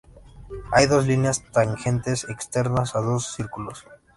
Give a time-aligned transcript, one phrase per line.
[0.71, 3.85] Hay dos líneas tangentes externas a dos círculos.